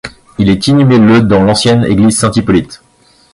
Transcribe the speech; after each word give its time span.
Il 0.39 0.49
est 0.49 0.65
inhumé 0.65 0.97
le 0.97 1.21
dans 1.21 1.43
l'ancienne 1.43 1.83
église 1.85 2.17
St-Hippolyte. 2.17 2.81